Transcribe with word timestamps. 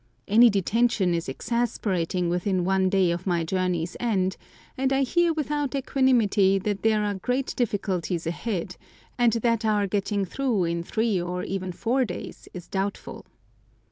Any 0.27 0.49
detention 0.49 1.13
is 1.13 1.29
exasperating 1.29 2.27
within 2.27 2.65
one 2.65 2.89
day 2.89 3.11
of 3.11 3.27
my 3.27 3.43
journey's 3.43 3.95
end, 3.99 4.35
and 4.75 4.91
I 4.91 5.03
hear 5.03 5.31
without 5.31 5.75
equanimity 5.75 6.57
that 6.57 6.81
there 6.81 7.03
are 7.03 7.13
great 7.13 7.53
difficulties 7.55 8.25
ahead, 8.25 8.77
and 9.19 9.33
that 9.33 9.63
our 9.63 9.85
getting 9.85 10.25
through 10.25 10.63
in 10.63 10.81
three 10.81 11.21
or 11.21 11.43
even 11.43 11.71
four 11.71 12.03
days 12.03 12.47
is 12.51 12.67
doubtful. 12.67 13.27